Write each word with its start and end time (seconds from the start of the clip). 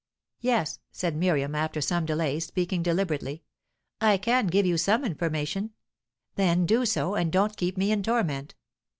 "Yes," 0.39 0.79
said 0.91 1.15
Miriam, 1.15 1.53
after 1.53 1.79
some 1.79 2.07
delay, 2.07 2.39
speaking 2.39 2.81
deliberately, 2.81 3.43
"I 4.01 4.17
can 4.17 4.47
give 4.47 4.65
you 4.65 4.75
some 4.75 5.05
information." 5.05 5.73
"Then 6.33 6.65
do 6.65 6.87
so, 6.87 7.13
and 7.13 7.31
don't 7.31 7.55
keep 7.55 7.77
me 7.77 7.91
in 7.91 8.01
torment." 8.01 8.55